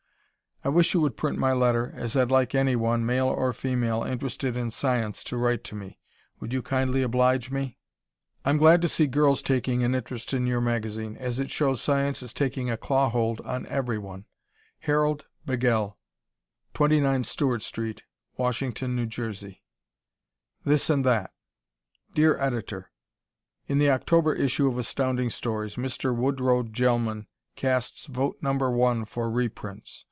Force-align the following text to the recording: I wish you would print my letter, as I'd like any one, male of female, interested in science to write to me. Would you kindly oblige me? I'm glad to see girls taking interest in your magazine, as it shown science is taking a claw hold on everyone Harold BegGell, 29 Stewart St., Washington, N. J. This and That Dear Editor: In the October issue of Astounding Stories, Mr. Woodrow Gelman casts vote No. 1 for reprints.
I 0.63 0.69
wish 0.69 0.93
you 0.93 1.01
would 1.01 1.17
print 1.17 1.39
my 1.39 1.53
letter, 1.53 1.91
as 1.95 2.15
I'd 2.15 2.29
like 2.29 2.53
any 2.53 2.75
one, 2.75 3.03
male 3.03 3.31
of 3.33 3.57
female, 3.57 4.03
interested 4.03 4.55
in 4.55 4.69
science 4.69 5.23
to 5.23 5.35
write 5.35 5.63
to 5.63 5.75
me. 5.75 5.97
Would 6.39 6.53
you 6.53 6.61
kindly 6.61 7.01
oblige 7.01 7.49
me? 7.49 7.79
I'm 8.45 8.57
glad 8.57 8.83
to 8.83 8.87
see 8.87 9.07
girls 9.07 9.41
taking 9.41 9.81
interest 9.81 10.35
in 10.35 10.45
your 10.45 10.61
magazine, 10.61 11.17
as 11.17 11.39
it 11.39 11.49
shown 11.49 11.77
science 11.77 12.21
is 12.21 12.31
taking 12.31 12.69
a 12.69 12.77
claw 12.77 13.09
hold 13.09 13.41
on 13.41 13.65
everyone 13.65 14.25
Harold 14.81 15.25
BegGell, 15.47 15.95
29 16.75 17.23
Stewart 17.23 17.63
St., 17.63 18.03
Washington, 18.37 18.99
N. 18.99 19.09
J. 19.09 19.63
This 20.63 20.91
and 20.91 21.03
That 21.03 21.33
Dear 22.13 22.37
Editor: 22.39 22.91
In 23.67 23.79
the 23.79 23.89
October 23.89 24.35
issue 24.35 24.67
of 24.67 24.77
Astounding 24.77 25.31
Stories, 25.31 25.75
Mr. 25.75 26.15
Woodrow 26.15 26.61
Gelman 26.61 27.25
casts 27.55 28.05
vote 28.05 28.37
No. 28.43 28.53
1 28.69 29.05
for 29.05 29.31
reprints. 29.31 29.97